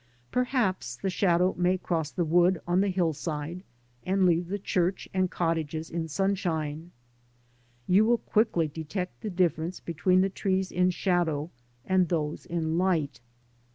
[0.31, 3.61] Perhaps the shadow may cross the wood on the hillside,
[4.03, 6.89] and leave the church and cottages in sunshine.
[7.85, 11.51] You will quickly detect the difference between the trees \n shadow
[11.85, 13.19] and those in light.